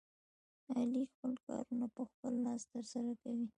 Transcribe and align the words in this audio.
علي 0.75 1.03
خپل 1.11 1.33
کارونه 1.47 1.85
په 1.95 2.03
خپل 2.11 2.33
لاس 2.45 2.61
ترسره 2.73 3.11
کوي. 3.21 3.45